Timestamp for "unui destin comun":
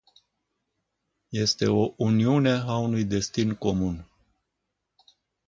2.77-4.05